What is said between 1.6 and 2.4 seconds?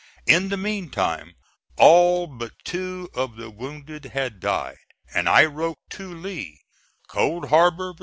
all